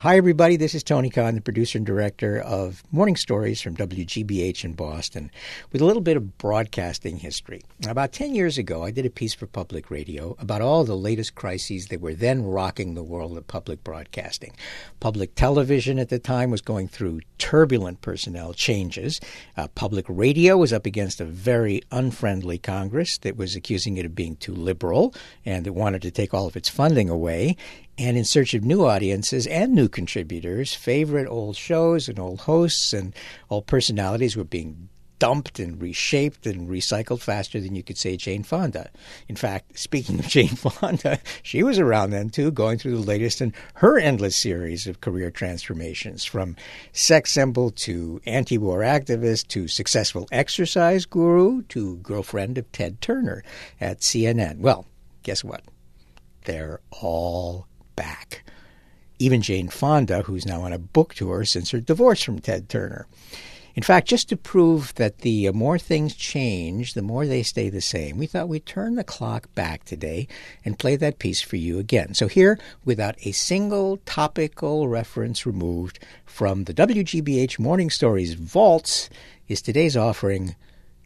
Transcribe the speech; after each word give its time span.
Hi, 0.00 0.16
everybody. 0.16 0.56
This 0.56 0.76
is 0.76 0.84
Tony 0.84 1.10
Kahn, 1.10 1.34
the 1.34 1.40
producer 1.40 1.76
and 1.76 1.84
director 1.84 2.38
of 2.38 2.84
Morning 2.92 3.16
Stories 3.16 3.60
from 3.60 3.74
WGBH 3.74 4.62
in 4.62 4.74
Boston, 4.74 5.28
with 5.72 5.82
a 5.82 5.84
little 5.84 6.02
bit 6.02 6.16
of 6.16 6.38
broadcasting 6.38 7.16
history. 7.16 7.62
About 7.84 8.12
10 8.12 8.32
years 8.32 8.58
ago, 8.58 8.84
I 8.84 8.92
did 8.92 9.06
a 9.06 9.10
piece 9.10 9.34
for 9.34 9.48
public 9.48 9.90
radio 9.90 10.36
about 10.38 10.62
all 10.62 10.84
the 10.84 10.96
latest 10.96 11.34
crises 11.34 11.88
that 11.88 12.00
were 12.00 12.14
then 12.14 12.44
rocking 12.44 12.94
the 12.94 13.02
world 13.02 13.36
of 13.36 13.48
public 13.48 13.82
broadcasting. 13.82 14.54
Public 15.00 15.34
television 15.34 15.98
at 15.98 16.10
the 16.10 16.20
time 16.20 16.52
was 16.52 16.60
going 16.60 16.86
through 16.86 17.22
turbulent 17.38 18.00
personnel 18.00 18.54
changes. 18.54 19.20
Uh, 19.56 19.66
public 19.66 20.04
radio 20.08 20.56
was 20.56 20.72
up 20.72 20.86
against 20.86 21.20
a 21.20 21.24
very 21.24 21.82
unfriendly 21.90 22.58
Congress 22.58 23.18
that 23.18 23.36
was 23.36 23.56
accusing 23.56 23.96
it 23.96 24.06
of 24.06 24.14
being 24.14 24.36
too 24.36 24.54
liberal 24.54 25.12
and 25.44 25.66
that 25.66 25.72
wanted 25.72 26.02
to 26.02 26.12
take 26.12 26.32
all 26.32 26.46
of 26.46 26.56
its 26.56 26.68
funding 26.68 27.10
away 27.10 27.56
and 27.98 28.16
in 28.16 28.24
search 28.24 28.54
of 28.54 28.64
new 28.64 28.86
audiences 28.86 29.46
and 29.48 29.74
new 29.74 29.88
contributors, 29.88 30.72
favorite 30.72 31.26
old 31.28 31.56
shows 31.56 32.08
and 32.08 32.18
old 32.18 32.40
hosts 32.40 32.92
and 32.92 33.14
old 33.50 33.66
personalities 33.66 34.36
were 34.36 34.44
being 34.44 34.88
dumped 35.18 35.58
and 35.58 35.82
reshaped 35.82 36.46
and 36.46 36.68
recycled 36.68 37.20
faster 37.20 37.60
than 37.60 37.74
you 37.74 37.82
could 37.82 37.98
say 37.98 38.16
Jane 38.16 38.44
Fonda. 38.44 38.88
In 39.26 39.34
fact, 39.34 39.76
speaking 39.76 40.20
of 40.20 40.28
Jane 40.28 40.48
Fonda, 40.48 41.18
she 41.42 41.64
was 41.64 41.80
around 41.80 42.10
then 42.10 42.30
too, 42.30 42.52
going 42.52 42.78
through 42.78 42.96
the 42.96 43.02
latest 43.02 43.40
in 43.40 43.52
her 43.74 43.98
endless 43.98 44.36
series 44.36 44.86
of 44.86 45.00
career 45.00 45.32
transformations 45.32 46.24
from 46.24 46.54
sex 46.92 47.32
symbol 47.32 47.70
to 47.70 48.20
anti 48.26 48.58
war 48.58 48.80
activist 48.80 49.48
to 49.48 49.66
successful 49.66 50.28
exercise 50.30 51.04
guru 51.04 51.62
to 51.62 51.96
girlfriend 51.96 52.58
of 52.58 52.70
Ted 52.70 53.00
Turner 53.00 53.42
at 53.80 54.00
CNN. 54.00 54.60
Well, 54.60 54.86
guess 55.24 55.42
what? 55.42 55.62
They're 56.44 56.80
all 56.90 57.66
back. 57.98 58.44
Even 59.18 59.42
Jane 59.42 59.68
Fonda, 59.68 60.22
who's 60.22 60.46
now 60.46 60.62
on 60.62 60.72
a 60.72 60.78
book 60.78 61.14
tour 61.14 61.44
since 61.44 61.72
her 61.72 61.80
divorce 61.80 62.22
from 62.22 62.38
Ted 62.38 62.68
Turner. 62.68 63.08
In 63.74 63.82
fact, 63.82 64.08
just 64.08 64.28
to 64.28 64.36
prove 64.36 64.94
that 64.94 65.18
the 65.18 65.50
more 65.50 65.78
things 65.78 66.14
change, 66.14 66.94
the 66.94 67.02
more 67.02 67.26
they 67.26 67.42
stay 67.42 67.68
the 67.68 67.80
same, 67.80 68.16
we 68.16 68.26
thought 68.26 68.48
we'd 68.48 68.66
turn 68.66 68.94
the 68.94 69.04
clock 69.04 69.52
back 69.54 69.84
today 69.84 70.26
and 70.64 70.78
play 70.78 70.96
that 70.96 71.18
piece 71.18 71.40
for 71.42 71.56
you 71.56 71.78
again. 71.78 72.14
So, 72.14 72.26
here, 72.26 72.58
without 72.84 73.14
a 73.24 73.32
single 73.32 73.98
topical 73.98 74.88
reference 74.88 75.46
removed 75.46 76.00
from 76.24 76.64
the 76.64 76.74
WGBH 76.74 77.58
Morning 77.58 77.90
Stories 77.90 78.34
vaults, 78.34 79.10
is 79.46 79.62
today's 79.62 79.96
offering 79.96 80.56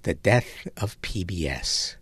The 0.05 0.15
Death 0.15 0.67
of 0.79 1.01
PBS. 1.03 1.97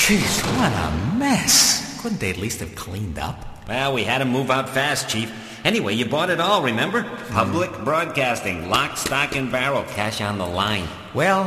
Jeez, 0.00 0.42
what 0.58 0.72
a 0.72 1.16
mess. 1.18 2.00
Couldn't 2.00 2.18
they 2.18 2.30
at 2.30 2.36
least 2.36 2.60
have 2.60 2.74
cleaned 2.74 3.18
up? 3.18 3.44
Well, 3.68 3.92
we 3.92 4.02
had 4.02 4.18
to 4.18 4.24
move 4.24 4.50
out 4.50 4.68
fast, 4.68 5.08
Chief. 5.08 5.30
Anyway, 5.64 5.94
you 5.94 6.04
bought 6.04 6.30
it 6.30 6.40
all, 6.40 6.62
remember? 6.62 7.04
Public 7.28 7.70
broadcasting, 7.84 8.70
lock, 8.70 8.96
stock, 8.96 9.36
and 9.36 9.52
barrel, 9.52 9.84
cash 9.84 10.20
on 10.20 10.38
the 10.38 10.46
line. 10.46 10.88
Well, 11.14 11.44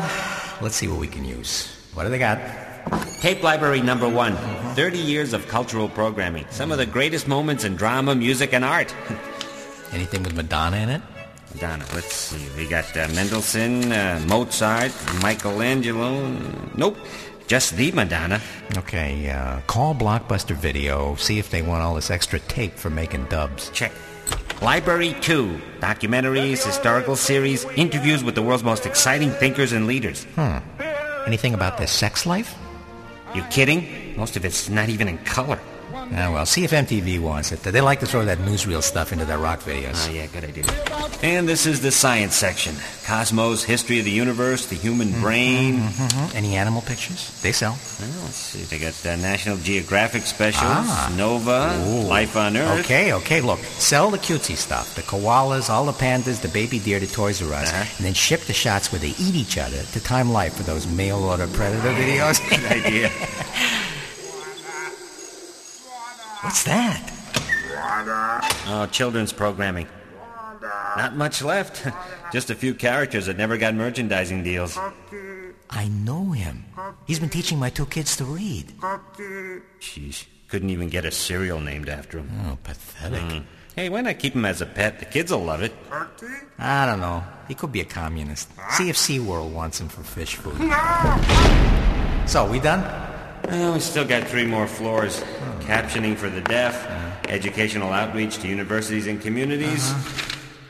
let's 0.62 0.76
see 0.76 0.88
what 0.88 1.00
we 1.00 1.08
can 1.08 1.26
use. 1.26 1.76
What 1.94 2.04
do 2.04 2.10
they 2.10 2.20
got? 2.20 2.40
Tape 3.20 3.44
library 3.44 3.82
number 3.82 4.08
one. 4.08 4.36
30 4.76 4.98
years 5.00 5.34
of 5.34 5.48
cultural 5.48 5.90
programming. 5.90 6.46
Some 6.52 6.72
of 6.72 6.78
the 6.78 6.86
greatest 6.86 7.28
moments 7.28 7.64
in 7.66 7.76
drama, 7.76 8.16
music, 8.16 8.54
and 8.54 8.64
art. 8.64 8.96
Anything 9.92 10.24
with 10.24 10.36
Madonna 10.36 10.78
in 10.78 10.90
it? 10.90 11.02
Madonna, 11.54 11.86
let's 11.94 12.14
see. 12.14 12.48
We 12.58 12.68
got 12.68 12.86
uh, 12.96 13.08
Mendelssohn, 13.14 13.92
uh, 13.92 14.24
Mozart, 14.28 14.92
Michelangelo. 15.22 16.30
Nope. 16.76 16.98
Just 17.48 17.76
the 17.76 17.92
Madonna. 17.92 18.42
Okay, 18.78 19.30
uh, 19.30 19.60
call 19.68 19.94
Blockbuster 19.94 20.56
Video, 20.56 21.16
see 21.16 21.40
if 21.40 21.50
they 21.50 21.62
want 21.62 21.82
all 21.82 21.96
this 21.96 22.10
extra 22.10 22.40
tape 22.40 22.76
for 22.76 22.90
making 22.90 23.26
dubs. 23.26 23.70
Check. 23.72 23.92
Library 24.62 25.16
2. 25.22 25.60
Documentaries, 25.80 26.64
historical 26.66 27.16
series, 27.16 27.66
interviews 27.76 28.24
with 28.24 28.36
the 28.36 28.42
world's 28.42 28.64
most 28.64 28.86
exciting 28.86 29.30
thinkers 29.32 29.74
and 29.74 29.88
leaders. 29.88 30.24
Hmm. 30.36 30.60
Anything 31.28 31.54
about 31.54 31.78
their 31.78 31.88
sex 31.88 32.26
life? 32.26 32.56
You 33.36 33.44
kidding? 33.44 34.16
Most 34.18 34.38
of 34.38 34.46
it's 34.46 34.70
not 34.70 34.90
even 34.90 35.08
in 35.08 35.18
color. 35.20 35.60
Ah, 36.12 36.32
well, 36.32 36.46
see 36.46 36.64
if 36.64 36.72
MTV 36.72 37.20
wants 37.20 37.52
it. 37.52 37.64
They 37.64 37.82
like 37.82 38.00
to 38.02 38.06
throw 38.06 38.26
that 38.26 38.38
newsreel 38.40 38.84
stuff 38.84 39.12
into 39.12 39.26
their 39.26 39.38
rock 39.38 39.62
videos. 39.62 40.08
Oh, 40.08 40.12
yeah, 40.12 40.28
good 40.28 40.44
idea. 40.44 40.66
And 41.24 41.48
this 41.48 41.66
is 41.66 41.82
the 41.82 41.92
science 41.92 42.36
section. 42.36 42.76
Cosmos, 43.06 43.64
history 43.64 44.00
of 44.00 44.06
the 44.06 44.12
universe, 44.12 44.66
the 44.68 44.76
human 44.76 45.10
Mm-hmm, 45.10 45.22
brain. 45.22 45.80
Mm-hmm. 45.80 46.38
Any 46.38 46.56
animal 46.56 46.82
pictures? 46.82 47.40
They 47.42 47.52
sell. 47.52 47.72
Well, 48.00 48.10
let's 48.24 48.36
see. 48.36 48.64
They 48.64 48.80
got 48.80 48.94
uh, 49.06 49.16
National 49.18 49.58
Geographic 49.58 50.24
specials, 50.24 50.62
Ah. 50.66 51.14
Nova, 51.18 51.76
Ooh. 51.88 52.08
Life 52.08 52.36
on 52.38 52.58
Earth. 52.58 52.80
Okay, 52.86 53.14
okay, 53.14 53.42
look. 53.42 53.60
Sell 53.60 54.10
the 54.12 54.18
cutesy 54.20 54.56
stuff. 54.56 54.96
The 54.96 55.02
koalas, 55.04 55.70
all 55.70 55.86
the 55.86 55.92
pandas, 55.94 56.42
the 56.42 56.48
baby 56.50 56.80
deer 56.80 57.00
to 57.00 57.12
Toys 57.12 57.42
R 57.42 57.54
Us. 57.54 57.72
Uh-huh. 57.72 57.84
And 57.98 58.06
then 58.06 58.14
ship 58.14 58.42
the 58.42 58.54
shots 58.54 58.92
where 58.92 59.00
they 59.00 59.10
eat 59.20 59.36
each 59.36 59.58
other 59.58 59.82
to 59.84 60.00
Time 60.04 60.32
Life 60.32 60.56
for 60.56 60.64
those 60.64 60.86
mail 60.88 61.24
order 61.24 61.48
predator 61.48 61.92
videos. 61.94 62.40
Good 62.50 62.66
idea. 62.86 63.10
What's 66.44 66.64
that? 66.64 67.12
Oh, 68.68 68.86
children's 68.92 69.32
programming. 69.32 69.88
Not 70.98 71.16
much 71.16 71.42
left. 71.42 71.88
Just 72.34 72.50
a 72.50 72.56
few 72.56 72.74
characters 72.74 73.28
that 73.28 73.38
never 73.38 73.58
got 73.58 73.76
merchandising 73.76 74.44
deals. 74.44 74.78
I 75.70 75.88
know 75.88 76.32
him. 76.32 76.66
He's 77.08 77.20
been 77.20 77.30
teaching 77.30 77.60
my 77.60 77.70
two 77.70 77.86
kids 77.86 78.16
to 78.18 78.26
read. 78.26 78.68
Jeez, 79.80 80.26
couldn't 80.50 80.70
even 80.70 80.90
get 80.90 81.06
a 81.06 81.12
cereal 81.12 81.60
named 81.60 81.90
after 81.90 82.20
him. 82.20 82.30
Oh, 82.46 82.58
pathetic. 82.64 83.22
Hmm. 83.22 83.40
Hey, 83.76 83.90
why 83.90 84.02
not 84.02 84.20
keep 84.20 84.34
him 84.36 84.46
as 84.46 84.62
a 84.62 84.68
pet? 84.68 85.00
The 85.00 85.06
kids 85.06 85.32
will 85.32 85.44
love 85.44 85.64
it. 85.64 85.74
I 86.60 86.86
don't 86.86 87.00
know. 87.00 87.24
He 87.48 87.56
could 87.56 87.72
be 87.72 87.82
a 87.82 87.86
communist. 87.86 88.50
See 88.72 88.90
if 88.90 88.98
SeaWorld 88.98 89.52
wants 89.52 89.80
him 89.80 89.88
for 89.88 90.04
fish 90.04 90.36
food. 90.36 90.58
So, 92.28 92.48
we 92.50 92.60
done? 92.60 92.82
Well, 93.46 93.74
we 93.74 93.80
still 93.80 94.06
got 94.06 94.28
three 94.28 94.46
more 94.46 94.68
floors. 94.68 95.24
Captioning 95.62 96.16
for 96.16 96.30
the 96.30 96.42
deaf, 96.42 96.88
educational 97.30 97.92
outreach 97.92 98.38
to 98.40 98.48
universities 98.48 99.08
and 99.08 99.22
communities, 99.22 99.94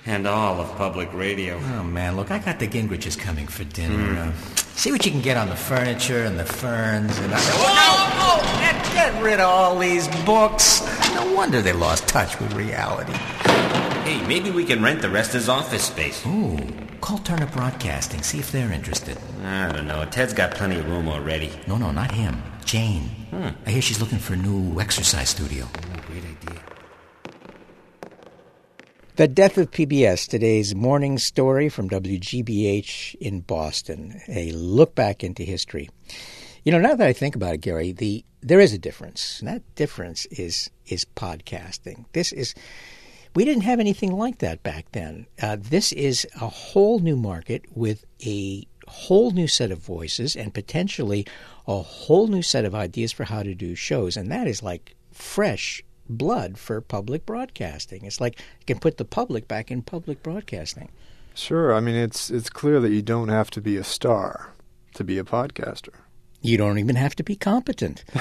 and 0.05 0.27
all 0.27 0.59
of 0.59 0.75
public 0.77 1.11
radio. 1.13 1.59
Oh, 1.75 1.83
man, 1.83 2.15
look, 2.15 2.29
I 2.31 2.39
got 2.39 2.59
the 2.59 2.67
Gingriches 2.67 3.17
coming 3.17 3.47
for 3.47 3.63
dinner. 3.63 4.19
Uh, 4.19 4.31
see 4.75 4.91
what 4.91 5.05
you 5.05 5.11
can 5.11 5.21
get 5.21 5.37
on 5.37 5.49
the 5.49 5.55
furniture 5.55 6.23
and 6.23 6.37
the 6.39 6.45
ferns 6.45 7.17
and... 7.19 7.31
Whoa! 7.33 8.37
whoa, 8.37 8.59
Get, 8.59 8.83
get 8.93 9.23
rid 9.23 9.39
of 9.39 9.49
all 9.49 9.79
these 9.79 10.07
books. 10.25 10.81
No 11.13 11.33
wonder 11.33 11.61
they 11.61 11.73
lost 11.73 12.07
touch 12.07 12.39
with 12.39 12.53
reality. 12.53 13.13
Hey, 14.03 14.25
maybe 14.27 14.51
we 14.51 14.65
can 14.65 14.83
rent 14.83 15.01
the 15.01 15.09
rest 15.09 15.33
as 15.35 15.47
office 15.47 15.85
space. 15.85 16.25
Ooh, 16.27 16.57
call 17.01 17.19
Turner 17.19 17.47
Broadcasting, 17.47 18.21
see 18.21 18.39
if 18.39 18.51
they're 18.51 18.71
interested. 18.71 19.17
I 19.43 19.71
don't 19.71 19.87
know. 19.87 20.05
Ted's 20.05 20.33
got 20.33 20.51
plenty 20.53 20.77
of 20.77 20.89
room 20.89 21.07
already. 21.07 21.51
No, 21.67 21.77
no, 21.77 21.91
not 21.91 22.11
him. 22.11 22.41
Jane. 22.73 23.11
I 23.67 23.69
hear 23.69 23.83
she's 23.83 24.01
looking 24.01 24.17
for 24.17 24.33
a 24.33 24.35
new 24.35 24.81
exercise 24.81 25.29
studio. 25.29 25.69
Great 26.07 26.23
idea. 26.23 26.59
The 29.15 29.27
Death 29.27 29.59
of 29.59 29.69
PBS, 29.69 30.27
today's 30.27 30.73
morning 30.73 31.19
story 31.19 31.69
from 31.69 31.87
WGBH 31.87 33.13
in 33.21 33.41
Boston, 33.41 34.19
a 34.27 34.51
look 34.53 34.95
back 34.95 35.23
into 35.23 35.43
history. 35.43 35.87
You 36.63 36.71
know, 36.71 36.79
now 36.79 36.95
that 36.95 37.07
I 37.07 37.13
think 37.13 37.35
about 37.35 37.53
it, 37.53 37.61
Gary, 37.61 37.91
the 37.91 38.25
there 38.41 38.59
is 38.59 38.73
a 38.73 38.79
difference. 38.79 39.39
And 39.39 39.49
that 39.49 39.75
difference 39.75 40.25
is 40.31 40.71
is 40.87 41.05
podcasting. 41.05 42.05
This 42.13 42.31
is 42.31 42.55
we 43.35 43.45
didn't 43.45 43.65
have 43.65 43.81
anything 43.81 44.17
like 44.17 44.39
that 44.39 44.63
back 44.63 44.87
then. 44.93 45.27
Uh, 45.39 45.57
this 45.59 45.91
is 45.91 46.25
a 46.41 46.47
whole 46.47 46.97
new 46.97 47.17
market 47.17 47.65
with 47.75 48.03
a 48.25 48.65
whole 48.87 49.31
new 49.31 49.47
set 49.47 49.71
of 49.71 49.79
voices 49.79 50.35
and 50.35 50.53
potentially 50.53 51.25
a 51.67 51.81
whole 51.81 52.27
new 52.27 52.41
set 52.41 52.65
of 52.65 52.75
ideas 52.75 53.11
for 53.11 53.25
how 53.25 53.43
to 53.43 53.55
do 53.55 53.75
shows, 53.75 54.17
and 54.17 54.31
that 54.31 54.47
is 54.47 54.63
like 54.63 54.95
fresh 55.11 55.83
blood 56.09 56.57
for 56.57 56.81
public 56.81 57.25
broadcasting. 57.25 58.05
It's 58.05 58.19
like 58.19 58.39
you 58.59 58.65
can 58.65 58.79
put 58.79 58.97
the 58.97 59.05
public 59.05 59.47
back 59.47 59.71
in 59.71 59.81
public 59.81 60.21
broadcasting. 60.23 60.89
Sure. 61.33 61.73
I 61.73 61.79
mean, 61.79 61.95
it's 61.95 62.29
it's 62.29 62.49
clear 62.49 62.79
that 62.79 62.91
you 62.91 63.01
don't 63.01 63.29
have 63.29 63.49
to 63.51 63.61
be 63.61 63.77
a 63.77 63.83
star 63.83 64.53
to 64.95 65.03
be 65.03 65.17
a 65.17 65.23
podcaster. 65.23 65.93
You 66.41 66.57
don't 66.57 66.77
even 66.77 66.97
have 66.97 67.15
to 67.15 67.23
be 67.23 67.37
competent, 67.37 68.03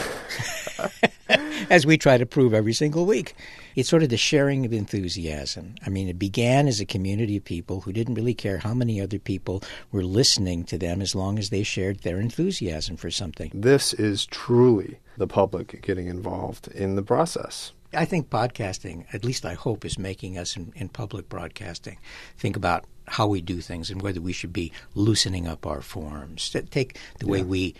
as 1.70 1.86
we 1.86 1.96
try 1.98 2.18
to 2.18 2.26
prove 2.26 2.54
every 2.54 2.72
single 2.72 3.06
week. 3.06 3.34
It's 3.74 3.88
sort 3.88 4.02
of 4.02 4.08
the 4.08 4.16
sharing 4.16 4.66
of 4.66 4.72
enthusiasm. 4.72 5.74
I 5.86 5.90
mean, 5.90 6.08
it 6.08 6.18
began 6.18 6.68
as 6.68 6.80
a 6.80 6.86
community 6.86 7.36
of 7.36 7.44
people 7.44 7.80
who 7.80 7.92
didn't 7.92 8.14
really 8.14 8.34
care 8.34 8.58
how 8.58 8.74
many 8.74 9.00
other 9.00 9.18
people 9.18 9.62
were 9.90 10.04
listening 10.04 10.64
to 10.64 10.78
them 10.78 11.00
as 11.00 11.14
long 11.14 11.38
as 11.38 11.50
they 11.50 11.62
shared 11.62 12.00
their 12.00 12.20
enthusiasm 12.20 12.96
for 12.96 13.10
something. 13.10 13.50
This 13.54 13.92
is 13.94 14.26
truly 14.26 14.98
the 15.16 15.26
public 15.26 15.82
getting 15.82 16.06
involved 16.06 16.68
in 16.68 16.96
the 16.96 17.02
process. 17.02 17.72
I 17.94 18.06
think 18.06 18.30
podcasting, 18.30 19.04
at 19.12 19.24
least 19.24 19.44
I 19.44 19.52
hope, 19.52 19.84
is 19.84 19.98
making 19.98 20.38
us 20.38 20.56
in, 20.56 20.72
in 20.74 20.88
public 20.88 21.28
broadcasting 21.28 21.98
think 22.38 22.56
about 22.56 22.84
how 23.08 23.26
we 23.26 23.40
do 23.40 23.60
things 23.60 23.90
and 23.90 24.00
whether 24.02 24.20
we 24.20 24.32
should 24.32 24.52
be 24.52 24.72
loosening 24.94 25.46
up 25.46 25.66
our 25.66 25.82
forms. 25.82 26.50
Take 26.70 26.98
the 27.18 27.26
way 27.26 27.42
we 27.42 27.74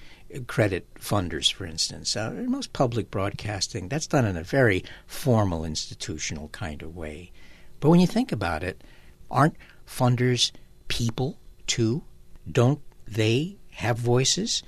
credit 0.47 0.87
funders, 0.95 1.53
for 1.53 1.67
instance. 1.67 2.17
Uh, 2.17 2.31
most 2.47 2.73
public 2.73 3.11
broadcasting, 3.11 3.89
that's 3.89 4.07
done 4.07 4.25
in 4.25 4.37
a 4.37 4.43
very 4.43 4.85
formal, 5.07 5.65
institutional 5.65 6.49
kind 6.49 6.83
of 6.83 6.97
way. 6.97 7.31
But 7.81 7.91
when 7.91 8.01
you 8.01 8.07
think 8.07 8.33
about 8.33 8.63
it, 8.63 8.83
aren't 9.31 9.57
funders 9.87 10.53
people 10.89 11.39
too? 11.67 12.03
Don't 12.51 12.81
they 13.07 13.59
have 13.73 13.99
voices? 13.99 14.63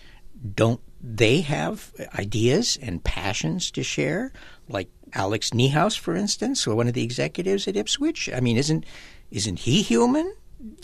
Don't 0.55 0.81
they 1.01 1.41
have 1.43 1.93
ideas 2.19 2.79
and 2.81 3.03
passions 3.03 3.71
to 3.73 3.83
share? 3.83 4.33
Like 4.69 4.89
Alex 5.13 5.51
Niehaus, 5.51 5.99
for 5.99 6.15
instance, 6.15 6.67
or 6.67 6.75
one 6.75 6.89
of 6.89 6.95
the 6.95 7.05
executives 7.05 7.69
at 7.69 7.75
Ipswitch. 7.75 8.35
I 8.35 8.41
mean, 8.41 8.57
isn't 8.57 8.85
isn't 9.31 9.61
he 9.61 9.83
human? 9.83 10.35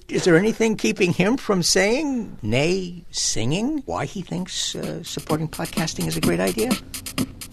Is 0.09 0.25
there 0.25 0.37
anything 0.37 0.77
keeping 0.77 1.13
him 1.13 1.37
from 1.37 1.63
saying, 1.63 2.39
nay, 2.43 3.05
singing, 3.11 3.83
why 3.87 4.07
he 4.07 4.23
thinks 4.23 4.75
uh, 4.75 5.03
supporting 5.05 5.49
podcasting 5.49 6.09
is 6.09 6.17
a 6.17 6.21
great 6.21 6.41
idea? 6.41 6.73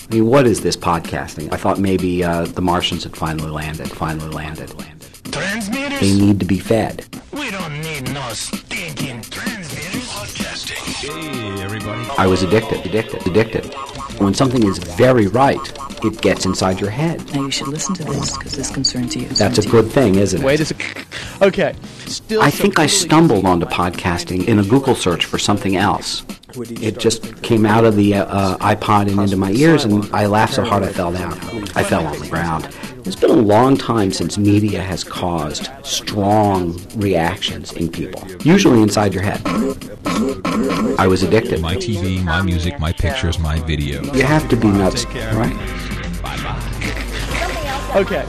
I 0.10 0.16
mean, 0.16 0.26
what 0.26 0.48
is 0.48 0.62
this 0.62 0.76
podcasting? 0.76 1.54
I 1.54 1.58
thought 1.58 1.80
maybe 1.80 2.24
uh, 2.24 2.46
the 2.46 2.62
Martians 2.62 3.04
had 3.04 3.16
finally 3.16 3.52
landed, 3.52 3.92
finally 3.92 4.30
landed, 4.30 4.74
landed. 4.78 5.08
Transmitters? 5.32 6.00
They 6.00 6.14
need 6.14 6.40
to 6.40 6.46
be 6.46 6.60
fed. 6.60 7.06
We 7.32 7.52
don't 7.52 7.82
need 7.82 8.12
no 8.12 8.28
stinking 8.34 9.22
transmitters. 9.24 10.08
Podcasting. 10.08 11.56
Hey, 11.56 11.62
everybody. 11.62 12.10
I 12.18 12.26
was 12.26 12.42
addicted, 12.42 12.86
addicted, 12.86 13.28
addicted. 13.28 13.74
When 14.20 14.34
something 14.34 14.66
is 14.66 14.80
very 14.80 15.28
right, 15.28 15.60
it 16.04 16.22
gets 16.22 16.46
inside 16.46 16.80
your 16.80 16.90
head. 16.90 17.34
Now 17.34 17.44
you 17.44 17.52
should 17.52 17.68
listen 17.68 17.96
to 17.96 18.04
this 18.04 18.38
because 18.38 18.54
this 18.56 18.72
concerns 18.72 19.16
you. 19.16 19.28
That's 19.30 19.58
a 19.58 19.70
good 19.70 19.92
thing, 19.92 20.16
isn't 20.16 20.42
it? 20.42 20.46
Wait 20.46 20.60
a 20.60 20.66
second. 20.66 21.06
Okay. 21.42 21.76
Still 22.06 22.42
I 22.42 22.50
think 22.50 22.80
I 22.80 22.88
stumbled 22.88 23.46
onto 23.46 23.66
podcasting 23.66 24.48
in 24.48 24.60
a 24.60 24.64
Google 24.64 24.96
search 24.96 25.26
for 25.26 25.38
something 25.38 25.76
else. 25.76 26.26
It 26.56 26.98
just 26.98 27.42
came 27.44 27.66
out 27.66 27.86
of 27.86 27.96
the 27.96 28.16
uh, 28.16 28.26
uh, 28.26 28.58
iPod 28.76 29.10
and 29.12 29.20
into 29.20 29.38
my 29.38 29.52
ears, 29.52 29.84
and 29.86 30.10
I 30.14 30.26
laughed 30.26 30.56
so 30.56 30.64
hard 30.64 30.82
I 30.84 30.92
fell 30.92 31.12
down. 31.12 31.34
I 31.76 31.84
fell 31.84 32.06
on 32.08 32.20
the 32.20 32.28
ground. 32.28 32.70
It's 33.06 33.16
been 33.16 33.30
a 33.30 33.34
long 33.34 33.78
time 33.78 34.12
since 34.12 34.38
media 34.38 34.82
has 34.82 35.04
caused 35.04 35.70
strong 35.84 36.80
reactions 36.96 37.72
in 37.74 37.90
people, 37.90 38.22
usually 38.42 38.82
inside 38.82 39.14
your 39.14 39.24
head. 39.24 39.42
I 41.00 41.08
was 41.08 41.24
addicted. 41.24 41.62
My 41.62 41.76
TV, 41.76 42.24
my 42.24 42.42
music, 42.42 42.80
my 42.80 42.92
pictures, 42.92 43.40
my 43.40 43.60
video. 43.62 44.04
You 44.14 44.24
have 44.24 44.50
to 44.50 44.56
be 44.56 44.68
nuts, 44.68 45.06
right? 45.06 45.56
Okay. 47.96 48.26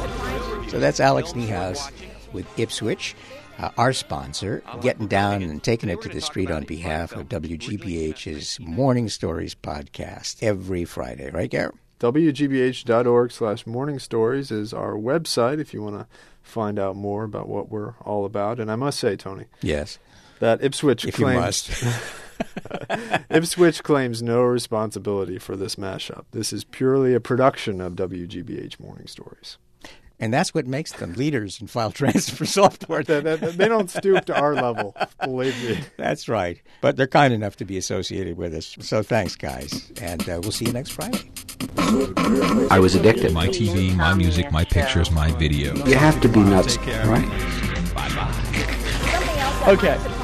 So 0.68 0.78
that's 0.78 1.00
Alex 1.00 1.32
Niehaus 1.32 1.90
with 2.32 2.46
Ipswitch, 2.56 3.14
uh, 3.58 3.70
our 3.76 3.92
sponsor, 3.92 4.62
getting 4.80 5.06
down 5.08 5.42
and 5.42 5.62
taking 5.62 5.88
it 5.90 6.00
to 6.02 6.08
the 6.08 6.20
street 6.20 6.50
on 6.50 6.64
behalf 6.64 7.12
of 7.12 7.28
WGBH's 7.28 8.60
Morning 8.60 9.08
Stories 9.08 9.54
podcast 9.54 10.42
every 10.42 10.84
Friday, 10.84 11.30
right, 11.30 11.50
Garrett? 11.50 11.74
WGBH.org 12.00 13.32
slash 13.32 13.66
morning 13.66 13.98
stories 13.98 14.50
is 14.50 14.72
our 14.72 14.92
website 14.92 15.58
if 15.58 15.74
you 15.74 15.82
want 15.82 15.98
to 15.98 16.06
find 16.42 16.78
out 16.78 16.94
more 16.96 17.24
about 17.24 17.48
what 17.48 17.68
we're 17.70 17.94
all 18.04 18.24
about. 18.24 18.60
And 18.60 18.70
I 18.70 18.76
must 18.76 18.98
say, 19.00 19.16
Tony, 19.16 19.44
Yes. 19.60 19.98
that 20.38 20.60
Ipswitch 20.60 21.04
If 21.04 21.18
you 21.18 21.24
claims 21.24 21.40
must. 21.40 21.84
Ipswitch 23.30 23.82
claims 23.82 24.22
no 24.22 24.42
responsibility 24.42 25.38
for 25.38 25.56
this 25.56 25.76
mashup. 25.76 26.24
This 26.32 26.52
is 26.52 26.64
purely 26.64 27.14
a 27.14 27.20
production 27.20 27.80
of 27.80 27.94
WGBH 27.94 28.78
Morning 28.80 29.06
Stories. 29.06 29.58
And 30.20 30.34
that's 30.34 30.52
what 30.52 30.66
makes 30.66 30.90
them 30.92 31.12
leaders 31.12 31.60
in 31.60 31.68
file 31.68 31.92
transfer 31.92 32.44
software. 32.46 33.04
They, 33.04 33.20
they- 33.20 33.36
they 33.36 33.68
don't 33.68 33.88
stoop 33.88 34.24
to 34.24 34.36
our 34.36 34.54
level, 34.54 34.96
believe 35.22 35.56
me. 35.62 35.78
That's 35.96 36.28
right. 36.28 36.60
But 36.80 36.96
they're 36.96 37.06
kind 37.06 37.32
enough 37.32 37.54
to 37.56 37.64
be 37.64 37.76
associated 37.78 38.36
with 38.36 38.52
us. 38.52 38.76
So 38.80 39.02
thanks, 39.04 39.36
guys. 39.36 39.92
And 40.02 40.28
uh, 40.28 40.40
we'll 40.42 40.50
see 40.50 40.64
you 40.66 40.72
next 40.72 40.90
Friday. 40.90 41.30
I 42.70 42.78
was 42.80 42.94
addicted. 42.96 43.28
To 43.28 43.32
my 43.34 43.46
TV, 43.48 43.94
my 43.94 44.12
music, 44.14 44.50
my 44.50 44.64
pictures, 44.64 45.10
my 45.12 45.30
video. 45.32 45.74
You 45.86 45.94
have 45.96 46.20
to 46.22 46.28
be 46.28 46.40
nuts, 46.40 46.76
right? 46.78 47.28
Bye 47.94 48.08
bye. 48.14 49.64
Okay. 49.68 50.17